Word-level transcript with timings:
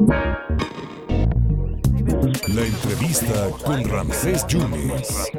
La 0.00 0.14
entrevista 2.64 3.50
con 3.64 3.82
Ramsés 3.88 4.46
Yunes. 4.46 5.32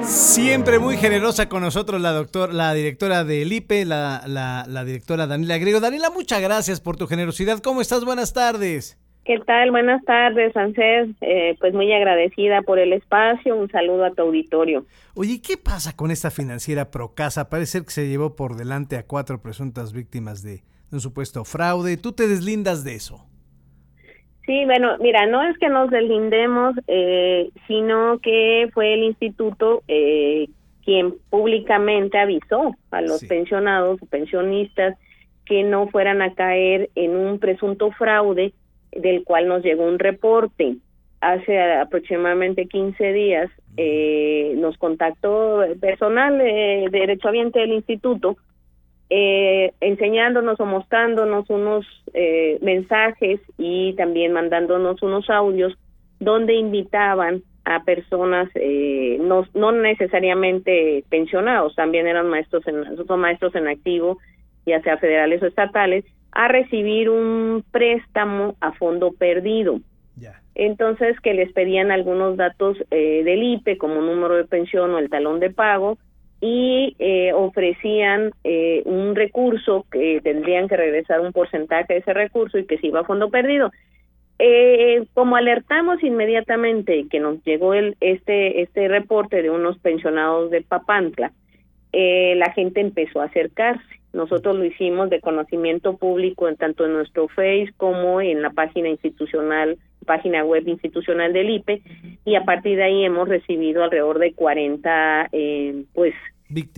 Siempre 0.00 0.78
muy 0.78 0.96
generosa 0.96 1.46
con 1.50 1.60
nosotros 1.60 2.00
la 2.00 2.12
doctor, 2.12 2.54
la 2.54 2.72
directora 2.72 3.24
del 3.24 3.52
IPE, 3.52 3.84
la, 3.84 4.22
la, 4.26 4.84
directora 4.84 5.26
Daniela 5.26 5.58
Griego. 5.58 5.80
Daniela, 5.80 6.08
muchas 6.08 6.40
gracias 6.40 6.80
por 6.80 6.96
tu 6.96 7.06
generosidad. 7.06 7.58
¿Cómo 7.58 7.82
estás? 7.82 8.02
Buenas 8.06 8.32
tardes. 8.32 8.98
¿Qué 9.26 9.40
tal? 9.40 9.72
Buenas 9.72 10.02
tardes, 10.04 10.56
Ansés. 10.56 11.10
Eh, 11.20 11.54
pues 11.60 11.74
muy 11.74 11.92
agradecida 11.92 12.62
por 12.62 12.78
el 12.78 12.94
espacio. 12.94 13.56
Un 13.56 13.70
saludo 13.70 14.06
a 14.06 14.12
tu 14.12 14.22
auditorio. 14.22 14.86
Oye, 15.14 15.42
¿qué 15.42 15.58
pasa 15.58 15.94
con 15.94 16.10
esta 16.10 16.30
financiera 16.30 16.90
Procasa? 16.90 17.50
Parece 17.50 17.82
que 17.82 17.90
se 17.90 18.08
llevó 18.08 18.36
por 18.36 18.56
delante 18.56 18.96
a 18.96 19.02
cuatro 19.02 19.42
presuntas 19.42 19.92
víctimas 19.92 20.42
de 20.42 20.62
un 20.92 21.00
supuesto 21.00 21.44
fraude. 21.44 21.96
¿Tú 21.96 22.12
te 22.12 22.28
deslindas 22.28 22.84
de 22.84 22.94
eso? 22.94 23.26
Sí, 24.46 24.64
bueno, 24.64 24.96
mira, 25.00 25.26
no 25.26 25.42
es 25.42 25.58
que 25.58 25.68
nos 25.68 25.90
deslindemos, 25.90 26.76
eh, 26.86 27.50
sino 27.66 28.20
que 28.20 28.70
fue 28.72 28.94
el 28.94 29.02
instituto 29.02 29.82
eh, 29.88 30.48
quien 30.84 31.14
públicamente 31.30 32.16
avisó 32.16 32.76
a 32.92 33.00
los 33.00 33.24
pensionados 33.24 34.00
o 34.00 34.06
pensionistas 34.06 34.96
que 35.44 35.64
no 35.64 35.88
fueran 35.88 36.22
a 36.22 36.34
caer 36.34 36.90
en 36.94 37.16
un 37.16 37.40
presunto 37.40 37.90
fraude 37.90 38.52
del 38.92 39.24
cual 39.24 39.48
nos 39.48 39.64
llegó 39.64 39.84
un 39.84 39.98
reporte. 39.98 40.76
Hace 41.20 41.60
aproximadamente 41.60 42.66
15 42.66 43.12
días 43.12 43.50
eh, 43.76 44.54
nos 44.58 44.78
contactó 44.78 45.64
personal 45.80 46.40
eh, 46.40 46.86
derechohabiente 46.90 47.58
del 47.58 47.72
instituto 47.72 48.36
eh, 49.08 49.72
enseñándonos 49.80 50.58
o 50.58 50.66
mostrándonos 50.66 51.48
unos 51.48 51.86
eh, 52.12 52.58
mensajes 52.60 53.40
y 53.56 53.94
también 53.94 54.32
mandándonos 54.32 55.02
unos 55.02 55.30
audios 55.30 55.76
donde 56.18 56.54
invitaban 56.54 57.42
a 57.64 57.82
personas 57.84 58.48
eh, 58.54 59.18
no, 59.20 59.44
no 59.54 59.72
necesariamente 59.72 61.04
pensionados, 61.08 61.74
también 61.74 62.06
eran 62.06 62.28
maestros 62.28 62.66
en, 62.66 62.96
son 63.06 63.20
maestros 63.20 63.54
en 63.54 63.68
activo, 63.68 64.18
ya 64.64 64.80
sea 64.82 64.98
federales 64.98 65.42
o 65.42 65.46
estatales, 65.46 66.04
a 66.32 66.48
recibir 66.48 67.10
un 67.10 67.64
préstamo 67.70 68.56
a 68.60 68.72
fondo 68.72 69.12
perdido. 69.12 69.80
Entonces 70.54 71.20
que 71.20 71.34
les 71.34 71.52
pedían 71.52 71.90
algunos 71.90 72.38
datos 72.38 72.78
eh, 72.90 73.22
del 73.24 73.42
IPE 73.42 73.76
como 73.76 74.00
número 74.00 74.36
de 74.36 74.44
pensión 74.44 74.94
o 74.94 74.98
el 74.98 75.10
talón 75.10 75.38
de 75.38 75.50
pago 75.50 75.98
y 76.46 76.94
eh, 77.00 77.32
ofrecían 77.32 78.30
eh, 78.44 78.82
un 78.84 79.16
recurso 79.16 79.84
que 79.90 80.20
tendrían 80.22 80.68
que 80.68 80.76
regresar 80.76 81.20
un 81.20 81.32
porcentaje 81.32 81.94
de 81.94 81.98
ese 81.98 82.14
recurso 82.14 82.56
y 82.56 82.66
que 82.66 82.78
se 82.78 82.86
iba 82.86 83.00
a 83.00 83.04
fondo 83.04 83.30
perdido. 83.30 83.72
Eh, 84.38 85.06
como 85.14 85.34
alertamos 85.34 86.02
inmediatamente 86.04 87.06
que 87.10 87.18
nos 87.18 87.42
llegó 87.42 87.74
el, 87.74 87.96
este, 88.00 88.62
este 88.62 88.86
reporte 88.86 89.42
de 89.42 89.50
unos 89.50 89.78
pensionados 89.78 90.50
de 90.52 90.62
Papantla, 90.62 91.32
eh, 91.92 92.34
la 92.36 92.52
gente 92.52 92.80
empezó 92.80 93.22
a 93.22 93.24
acercarse. 93.24 93.82
Nosotros 94.12 94.54
lo 94.54 94.64
hicimos 94.64 95.10
de 95.10 95.20
conocimiento 95.20 95.96
público 95.96 96.48
en 96.48 96.56
tanto 96.56 96.84
en 96.84 96.92
nuestro 96.92 97.26
Face 97.28 97.72
como 97.76 98.20
en 98.20 98.40
la 98.40 98.50
página 98.50 98.88
institucional, 98.88 99.78
página 100.06 100.44
web 100.44 100.68
institucional 100.68 101.32
del 101.32 101.50
IPE, 101.50 101.82
y 102.24 102.36
a 102.36 102.44
partir 102.44 102.76
de 102.76 102.84
ahí 102.84 103.04
hemos 103.04 103.28
recibido 103.28 103.82
alrededor 103.82 104.20
de 104.20 104.32
40 104.32 105.28
eh, 105.32 105.84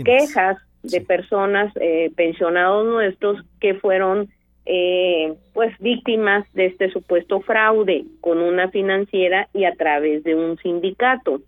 quejas 0.05 0.59
de 0.83 1.01
personas 1.01 1.73
eh, 1.81 2.11
pensionados 2.17 2.87
nuestros 2.87 3.45
que 3.61 3.75
fueron 3.75 4.29
eh, 4.65 5.35
pues 5.55 5.77
víctimas 5.79 6.47
de 6.53 6.67
este 6.67 6.91
supuesto 6.91 7.41
fraude 7.41 8.05
con 8.21 8.39
una 8.39 8.71
financiera 8.71 9.49
y 9.55 9.65
a 9.65 9.75
través 9.75 10.25
de 10.25 10.35
un 10.35 10.59
sindicato 10.59 11.41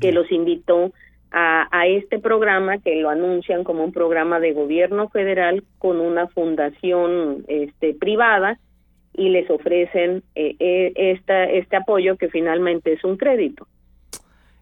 que 0.00 0.12
los 0.12 0.30
invitó 0.30 0.92
a, 1.30 1.68
a, 1.70 1.86
este 1.86 2.18
programa 2.18 2.78
que 2.78 2.96
lo 2.96 3.08
anuncian 3.08 3.64
como 3.64 3.84
un 3.84 3.92
programa 3.92 4.40
de 4.40 4.52
gobierno 4.52 5.08
federal 5.08 5.64
con 5.78 6.00
una 6.00 6.28
fundación 6.28 7.44
este 7.48 7.94
privada 7.94 8.58
y 9.14 9.28
les 9.28 9.48
ofrecen 9.48 10.22
eh, 10.34 10.56
eh, 10.58 10.92
esta, 10.96 11.44
este 11.44 11.76
apoyo 11.76 12.16
que 12.16 12.28
finalmente 12.28 12.92
es 12.92 13.04
un 13.04 13.16
crédito. 13.16 13.66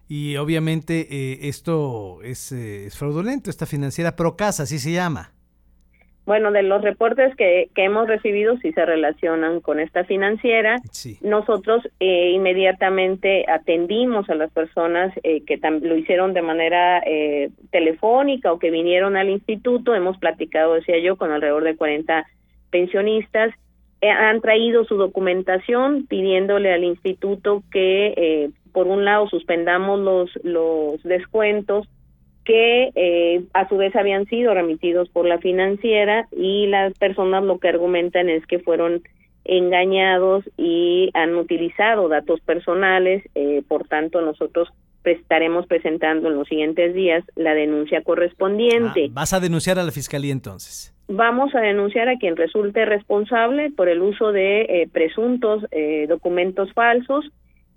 Y 0.07 0.35
obviamente 0.37 1.07
eh, 1.09 1.47
esto 1.47 2.21
es, 2.23 2.51
es, 2.51 2.97
fraudulento, 2.97 3.49
esta 3.49 3.65
financiera 3.65 4.15
Procasa, 4.15 4.63
así 4.63 4.79
se 4.79 4.91
llama. 4.91 5.31
Bueno, 6.25 6.51
de 6.51 6.63
los 6.63 6.81
reportes 6.81 7.35
que, 7.35 7.69
que 7.75 7.83
hemos 7.83 8.07
recibido, 8.07 8.57
si 8.59 8.71
se 8.71 8.85
relacionan 8.85 9.59
con 9.59 9.81
esta 9.81 10.05
financiera. 10.05 10.77
Nosotros 11.21 11.83
inmediatamente 11.99 13.43
atendimos 13.49 14.29
a 14.29 14.35
las 14.35 14.49
personas 14.51 15.13
que 15.21 15.59
lo 15.81 15.97
hicieron 15.97 16.33
de 16.33 16.41
manera 16.41 17.03
telefónica 17.71 18.53
o 18.53 18.59
que 18.59 18.71
vinieron 18.71 19.17
al 19.17 19.29
instituto. 19.29 19.95
Hemos 19.95 20.17
platicado, 20.17 20.75
decía 20.75 20.97
yo, 20.99 21.17
con 21.17 21.31
alrededor 21.31 21.65
de 21.65 21.75
40 21.75 22.25
pensionistas 22.73 23.53
eh, 24.03 24.09
han 24.09 24.41
traído 24.41 24.83
su 24.83 24.97
documentación 24.97 26.07
pidiéndole 26.07 26.73
al 26.73 26.83
instituto 26.83 27.63
que 27.71 28.07
eh, 28.17 28.49
por 28.73 28.87
un 28.87 29.05
lado 29.05 29.29
suspendamos 29.29 29.99
los 29.99 30.31
los 30.43 31.01
descuentos 31.03 31.87
que 32.43 32.91
eh, 32.95 33.43
a 33.53 33.69
su 33.69 33.77
vez 33.77 33.95
habían 33.95 34.25
sido 34.25 34.53
remitidos 34.53 35.07
por 35.09 35.25
la 35.25 35.37
financiera 35.37 36.27
y 36.31 36.67
las 36.67 36.93
personas 36.97 37.43
lo 37.43 37.59
que 37.59 37.69
argumentan 37.69 38.29
es 38.29 38.45
que 38.45 38.59
fueron 38.59 39.01
engañados 39.45 40.43
y 40.57 41.09
han 41.13 41.35
utilizado 41.35 42.07
datos 42.07 42.39
personales, 42.41 43.23
por 43.67 43.87
tanto 43.87 44.21
nosotros 44.21 44.69
estaremos 45.11 45.67
presentando 45.67 46.29
en 46.29 46.35
los 46.35 46.47
siguientes 46.47 46.93
días 46.93 47.23
la 47.35 47.53
denuncia 47.53 48.01
correspondiente. 48.03 49.07
Ah, 49.09 49.11
¿Vas 49.11 49.33
a 49.33 49.39
denunciar 49.39 49.79
a 49.79 49.83
la 49.83 49.91
fiscalía 49.91 50.31
entonces? 50.31 50.93
Vamos 51.07 51.53
a 51.53 51.59
denunciar 51.59 52.07
a 52.07 52.17
quien 52.17 52.37
resulte 52.37 52.85
responsable 52.85 53.71
por 53.71 53.89
el 53.89 54.01
uso 54.01 54.31
de 54.31 54.61
eh, 54.61 54.89
presuntos 54.91 55.65
eh, 55.71 56.05
documentos 56.07 56.71
falsos 56.73 57.25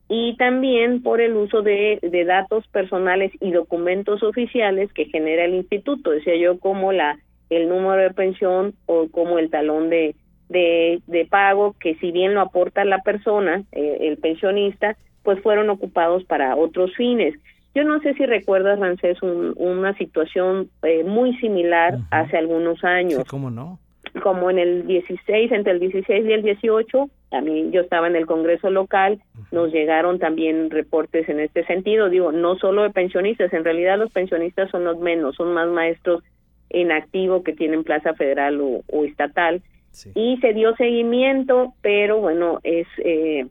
y 0.09 0.37
también 0.37 1.03
por 1.03 1.21
el 1.21 1.35
uso 1.35 1.63
de, 1.63 1.99
de, 2.01 2.25
datos 2.25 2.67
personales 2.69 3.33
y 3.41 3.51
documentos 3.51 4.23
oficiales 4.23 4.93
que 4.93 5.07
genera 5.07 5.45
el 5.45 5.55
instituto, 5.55 6.11
decía 6.11 6.37
yo, 6.37 6.59
como 6.59 6.93
la 6.93 7.19
el 7.51 7.69
número 7.69 8.03
de 8.03 8.11
pensión 8.11 8.75
o 8.87 9.09
como 9.09 9.39
el 9.39 9.51
talón 9.51 9.89
de, 9.89 10.17
de, 10.49 11.01
de 11.07 11.27
pago, 11.27 11.75
que 11.79 11.95
si 11.97 12.11
bien 12.11 12.35
lo 12.35 12.41
aporta 12.41 12.85
la 12.85 13.03
persona, 13.03 13.63
eh, 13.73 13.99
el 14.01 14.17
pensionista, 14.19 14.97
pues 15.23 15.41
fueron 15.43 15.71
ocupados 15.71 16.25
para 16.25 16.57
otros 16.57 16.95
fines. 16.97 17.35
Yo 17.75 17.85
no 17.85 18.01
sé 18.01 18.15
si 18.15 18.25
recuerdas, 18.25 18.79
Rancés, 18.79 19.19
una 19.23 19.93
situación 19.99 20.71
eh, 20.83 21.05
muy 21.05 21.37
similar 21.39 21.99
hace 22.11 22.39
algunos 22.39 22.83
años. 22.85 23.23
¿Cómo 23.29 23.51
no? 23.51 23.79
Como 24.23 24.51
en 24.51 24.59
el 24.59 24.87
16, 24.87 25.53
entre 25.53 25.73
el 25.73 25.81
16 25.81 26.27
y 26.27 26.33
el 26.33 26.43
18, 26.43 27.11
también 27.31 27.73
yo 27.73 27.81
estaba 27.83 28.07
en 28.07 28.17
el 28.17 28.27
Congreso 28.27 28.71
local, 28.71 29.21
nos 29.53 29.73
llegaron 29.73 30.19
también 30.19 30.71
reportes 30.71 31.29
en 31.29 31.41
este 31.41 31.65
sentido. 31.67 32.09
Digo, 32.09 32.33
no 32.33 32.57
solo 32.57 32.83
de 32.83 32.91
pensionistas, 32.91 33.53
en 33.53 33.65
realidad 33.65 33.99
los 33.99 34.13
pensionistas 34.13 34.71
son 34.71 34.85
los 34.85 34.99
menos, 34.99 35.37
son 35.37 35.53
más 35.53 35.69
maestros 35.69 36.23
en 36.71 36.93
activo 36.93 37.43
que 37.43 37.53
tienen 37.53 37.85
plaza 37.85 38.15
federal 38.15 38.61
o, 38.61 39.05
estatal. 39.05 39.63
Y 40.15 40.37
se 40.39 40.53
dio 40.53 40.77
seguimiento, 40.77 41.73
pero 41.81 42.19
bueno, 42.21 42.61
es 42.63 42.87
eh, 42.99 43.47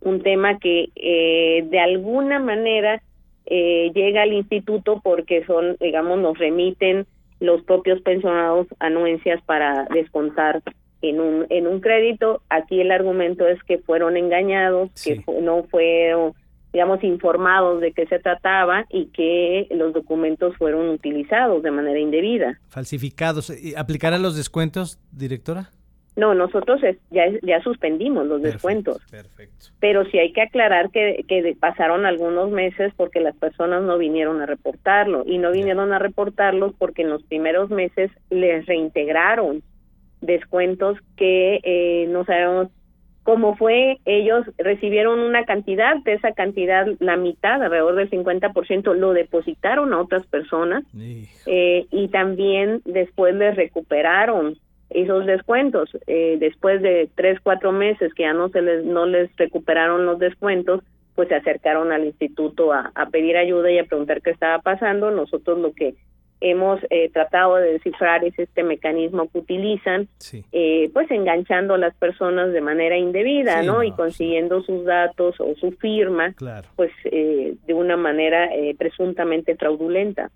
un 0.00 0.22
tema 0.22 0.58
que 0.58 0.90
eh, 0.94 1.64
de 1.68 1.80
alguna 1.80 2.38
manera 2.38 3.02
eh, 3.46 3.90
llega 3.94 4.22
al 4.22 4.32
instituto 4.32 5.00
porque 5.02 5.44
son, 5.44 5.76
digamos, 5.80 6.18
nos 6.18 6.38
remiten 6.38 7.06
los 7.42 7.62
propios 7.62 8.00
pensionados 8.02 8.68
anuencias 8.78 9.42
para 9.44 9.84
descontar 9.86 10.62
en 11.02 11.20
un 11.20 11.46
en 11.50 11.66
un 11.66 11.80
crédito. 11.80 12.42
Aquí 12.48 12.80
el 12.80 12.92
argumento 12.92 13.46
es 13.46 13.62
que 13.64 13.78
fueron 13.78 14.16
engañados, 14.16 14.90
que 15.02 15.24
no 15.42 15.64
fueron 15.64 16.34
digamos 16.72 17.04
informados 17.04 17.80
de 17.80 17.92
qué 17.92 18.06
se 18.06 18.18
trataba 18.18 18.86
y 18.88 19.06
que 19.06 19.66
los 19.72 19.92
documentos 19.92 20.56
fueron 20.56 20.88
utilizados 20.88 21.62
de 21.62 21.70
manera 21.70 21.98
indebida. 21.98 22.58
Falsificados. 22.68 23.52
¿Aplicarán 23.76 24.22
los 24.22 24.36
descuentos, 24.36 24.98
directora? 25.10 25.70
No, 26.14 26.34
nosotros 26.34 26.80
ya, 27.10 27.24
ya 27.42 27.62
suspendimos 27.62 28.26
los 28.26 28.42
descuentos. 28.42 29.00
Perfecto. 29.10 29.66
Pero 29.80 30.04
sí 30.06 30.18
hay 30.18 30.32
que 30.32 30.42
aclarar 30.42 30.90
que, 30.90 31.24
que 31.26 31.56
pasaron 31.58 32.04
algunos 32.04 32.50
meses 32.50 32.92
porque 32.96 33.20
las 33.20 33.34
personas 33.36 33.82
no 33.82 33.96
vinieron 33.96 34.42
a 34.42 34.46
reportarlo 34.46 35.24
y 35.26 35.38
no 35.38 35.50
vinieron 35.52 35.92
a 35.92 35.98
reportarlos 35.98 36.74
porque 36.78 37.02
en 37.02 37.10
los 37.10 37.22
primeros 37.22 37.70
meses 37.70 38.10
les 38.28 38.66
reintegraron 38.66 39.62
descuentos 40.20 40.98
que 41.16 41.60
eh, 41.62 42.06
no 42.08 42.24
sabemos 42.24 42.68
cómo 43.22 43.56
fue. 43.56 43.98
Ellos 44.04 44.44
recibieron 44.58 45.20
una 45.20 45.44
cantidad, 45.44 45.96
de 46.04 46.14
esa 46.14 46.32
cantidad, 46.32 46.86
la 46.98 47.16
mitad, 47.16 47.62
alrededor 47.62 47.94
del 47.94 48.10
50%, 48.10 48.94
lo 48.94 49.12
depositaron 49.12 49.92
a 49.92 50.00
otras 50.00 50.26
personas 50.26 50.84
eh, 51.46 51.86
y 51.90 52.08
también 52.08 52.82
después 52.84 53.34
les 53.34 53.56
recuperaron 53.56 54.56
esos 54.94 55.26
descuentos. 55.26 55.90
Eh, 56.06 56.36
después 56.38 56.82
de 56.82 57.08
tres, 57.14 57.38
cuatro 57.42 57.72
meses 57.72 58.12
que 58.14 58.22
ya 58.24 58.32
no 58.32 58.48
se 58.48 58.62
les, 58.62 58.84
no 58.84 59.06
les 59.06 59.34
recuperaron 59.36 60.06
los 60.06 60.18
descuentos, 60.18 60.82
pues 61.14 61.28
se 61.28 61.34
acercaron 61.34 61.92
al 61.92 62.04
instituto 62.04 62.72
a, 62.72 62.90
pedir 63.10 63.36
ayuda 63.36 63.70
y 63.70 63.78
a 63.78 63.84
preguntar 63.84 64.22
qué 64.22 64.30
estaba 64.30 64.60
pasando. 64.60 65.10
Nosotros 65.10 65.58
lo 65.58 65.72
que 65.72 65.94
hemos 66.40 66.80
eh, 66.90 67.10
tratado 67.10 67.56
de 67.56 67.74
descifrar 67.74 68.24
es 68.24 68.36
este 68.38 68.62
mecanismo 68.62 69.28
que 69.30 69.38
utilizan, 69.38 70.08
eh, 70.50 70.90
pues 70.92 71.10
enganchando 71.10 71.74
a 71.74 71.78
las 71.78 71.94
personas 71.94 72.52
de 72.52 72.60
manera 72.60 72.96
indebida, 72.96 73.62
¿no? 73.62 73.82
Y 73.82 73.92
consiguiendo 73.92 74.62
sus 74.62 74.84
datos 74.84 75.36
o 75.38 75.54
su 75.54 75.72
firma, 75.72 76.34
pues 76.74 76.90
eh, 77.04 77.54
de 77.66 77.74
una 77.74 77.96
manera 77.96 78.48
presuntamente 78.78 79.54
fraudulenta. 79.54 80.30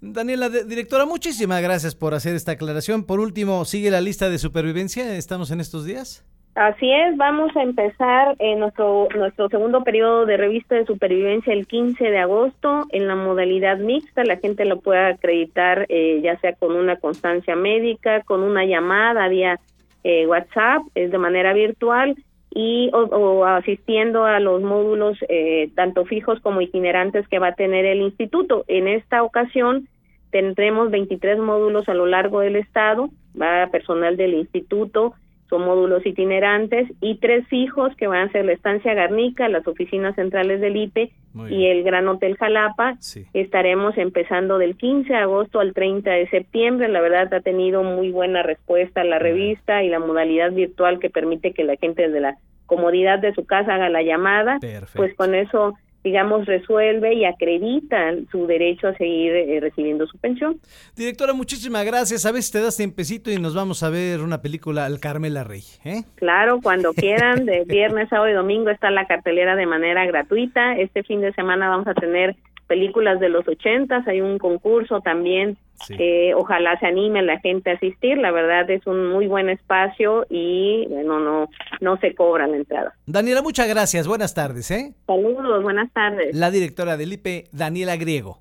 Daniela, 0.00 0.48
directora, 0.48 1.06
muchísimas 1.06 1.62
gracias 1.62 1.94
por 1.94 2.14
hacer 2.14 2.34
esta 2.34 2.52
aclaración. 2.52 3.04
Por 3.04 3.20
último, 3.20 3.64
¿sigue 3.64 3.90
la 3.90 4.00
lista 4.00 4.28
de 4.28 4.38
supervivencia? 4.38 5.16
¿Estamos 5.16 5.50
en 5.50 5.60
estos 5.60 5.84
días? 5.84 6.24
Así 6.54 6.88
es, 6.88 7.16
vamos 7.16 7.56
a 7.56 7.62
empezar 7.62 8.36
en 8.38 8.60
nuestro, 8.60 9.08
nuestro 9.16 9.48
segundo 9.48 9.82
periodo 9.82 10.24
de 10.24 10.36
revista 10.36 10.76
de 10.76 10.86
supervivencia 10.86 11.52
el 11.52 11.66
15 11.66 12.04
de 12.04 12.18
agosto 12.18 12.84
en 12.90 13.08
la 13.08 13.16
modalidad 13.16 13.78
mixta. 13.78 14.22
La 14.22 14.36
gente 14.36 14.64
lo 14.64 14.80
puede 14.80 15.04
acreditar 15.04 15.86
eh, 15.88 16.20
ya 16.22 16.38
sea 16.38 16.52
con 16.54 16.76
una 16.76 16.96
constancia 16.96 17.56
médica, 17.56 18.22
con 18.22 18.44
una 18.44 18.64
llamada 18.64 19.26
vía 19.26 19.58
eh, 20.04 20.28
WhatsApp, 20.28 20.82
es 20.94 21.10
de 21.10 21.18
manera 21.18 21.52
virtual 21.54 22.14
y 22.54 22.88
o, 22.92 23.44
asistiendo 23.44 24.24
a 24.24 24.38
los 24.38 24.62
módulos 24.62 25.18
eh, 25.28 25.70
tanto 25.74 26.04
fijos 26.04 26.40
como 26.40 26.60
itinerantes 26.60 27.26
que 27.28 27.40
va 27.40 27.48
a 27.48 27.54
tener 27.54 27.84
el 27.84 28.00
instituto. 28.00 28.64
En 28.68 28.86
esta 28.86 29.24
ocasión 29.24 29.88
tendremos 30.30 30.90
23 30.90 31.38
módulos 31.38 31.88
a 31.88 31.94
lo 31.94 32.06
largo 32.06 32.40
del 32.40 32.56
estado, 32.56 33.10
va 33.40 33.66
personal 33.72 34.16
del 34.16 34.34
instituto, 34.34 35.14
son 35.48 35.64
módulos 35.64 36.04
itinerantes 36.06 36.88
y 37.00 37.16
tres 37.16 37.46
fijos 37.48 37.94
que 37.96 38.06
van 38.06 38.28
a 38.28 38.32
ser 38.32 38.44
la 38.44 38.52
estancia 38.52 38.94
Garnica, 38.94 39.48
las 39.48 39.66
oficinas 39.66 40.14
centrales 40.14 40.60
del 40.60 40.76
IPE 40.76 41.12
y 41.50 41.66
el 41.66 41.82
Gran 41.82 42.08
Hotel 42.08 42.36
Jalapa. 42.36 42.96
Estaremos 43.32 43.96
empezando 43.98 44.58
del 44.58 44.76
15 44.76 45.12
de 45.12 45.18
agosto 45.18 45.60
al 45.60 45.74
30 45.74 46.10
de 46.10 46.28
septiembre. 46.28 46.88
La 46.88 47.00
verdad 47.00 47.32
ha 47.34 47.40
tenido 47.40 47.82
muy 47.82 48.10
buena 48.10 48.42
respuesta 48.42 49.04
la 49.04 49.18
revista 49.18 49.82
y 49.82 49.88
la 49.88 49.98
modalidad 49.98 50.52
virtual 50.52 50.98
que 50.98 51.10
permite 51.10 51.52
que 51.52 51.64
la 51.64 51.76
gente 51.76 52.02
desde 52.02 52.20
la 52.20 52.36
comodidad 52.66 53.18
de 53.18 53.34
su 53.34 53.44
casa 53.44 53.74
haga 53.74 53.90
la 53.90 54.02
llamada. 54.02 54.58
Pues 54.94 55.14
con 55.14 55.34
eso 55.34 55.74
digamos, 56.04 56.44
resuelve 56.44 57.14
y 57.14 57.24
acredita 57.24 58.12
su 58.30 58.46
derecho 58.46 58.88
a 58.88 58.94
seguir 58.94 59.32
eh, 59.32 59.58
recibiendo 59.58 60.06
su 60.06 60.18
pensión. 60.18 60.60
Directora, 60.94 61.32
muchísimas 61.32 61.84
gracias. 61.86 62.26
A 62.26 62.42
si 62.42 62.52
te 62.52 62.60
das 62.60 62.76
tiempecito 62.76 63.30
y 63.30 63.38
nos 63.38 63.54
vamos 63.54 63.82
a 63.82 63.88
ver 63.88 64.20
una 64.20 64.42
película 64.42 64.84
al 64.84 65.00
Carmela 65.00 65.44
Rey. 65.44 65.62
¿eh? 65.84 66.02
Claro, 66.16 66.60
cuando 66.62 66.92
quieran, 66.94 67.46
de 67.46 67.64
viernes, 67.64 68.10
sábado 68.10 68.28
y 68.28 68.34
domingo 68.34 68.68
está 68.68 68.90
la 68.90 69.06
cartelera 69.06 69.56
de 69.56 69.66
manera 69.66 70.04
gratuita. 70.04 70.76
Este 70.76 71.02
fin 71.04 71.22
de 71.22 71.32
semana 71.32 71.70
vamos 71.70 71.86
a 71.88 71.94
tener 71.94 72.36
películas 72.74 73.20
de 73.20 73.28
los 73.28 73.46
ochentas, 73.46 74.04
hay 74.08 74.20
un 74.20 74.36
concurso 74.36 75.00
también 75.00 75.56
que 75.86 76.34
ojalá 76.34 76.76
se 76.80 76.86
anime 76.86 77.22
la 77.22 77.38
gente 77.38 77.70
a 77.70 77.74
asistir, 77.74 78.18
la 78.18 78.32
verdad 78.32 78.68
es 78.68 78.84
un 78.84 79.10
muy 79.10 79.28
buen 79.28 79.48
espacio 79.48 80.26
y 80.28 80.84
bueno, 80.88 81.20
no, 81.20 81.48
no 81.80 81.96
se 81.98 82.16
cobra 82.16 82.48
la 82.48 82.56
entrada. 82.56 82.92
Daniela, 83.06 83.42
muchas 83.42 83.68
gracias, 83.68 84.08
buenas 84.08 84.34
tardes. 84.34 84.72
¿eh? 84.72 84.92
Saludos, 85.06 85.62
buenas 85.62 85.92
tardes. 85.92 86.34
La 86.34 86.50
directora 86.50 86.96
del 86.96 87.12
IPE, 87.12 87.44
Daniela 87.52 87.94
Griego. 87.96 88.40